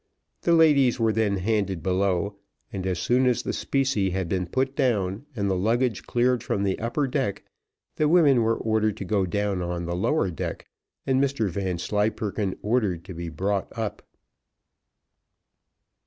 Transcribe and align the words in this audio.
The 0.41 0.53
ladies 0.53 0.99
were 0.99 1.13
then 1.13 1.37
handed 1.37 1.83
below, 1.83 2.37
and, 2.73 2.87
as 2.87 2.97
soon 2.97 3.27
as 3.27 3.43
the 3.43 3.53
specie 3.53 4.09
had 4.09 4.27
been 4.27 4.47
put 4.47 4.75
down, 4.75 5.27
and 5.35 5.47
the 5.47 5.55
luggage 5.55 6.07
cleared 6.07 6.41
from 6.41 6.63
the 6.63 6.79
upper 6.79 7.05
deck, 7.05 7.43
the 7.97 8.07
women 8.09 8.41
were 8.41 8.55
ordered 8.57 8.97
to 8.97 9.05
go 9.05 9.27
down 9.27 9.61
on 9.61 9.85
the 9.85 9.95
lower 9.95 10.31
deck, 10.31 10.65
and 11.05 11.23
Mr 11.23 11.49
Vanslyperken 11.51 12.57
ordered 12.63 13.05
to 13.05 13.13
be 13.13 13.29
brought 13.29 13.71
up. 13.77 14.01